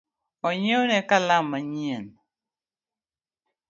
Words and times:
Onyiewne 0.47 0.97
kalam 1.09 1.45
manyien 1.51 2.05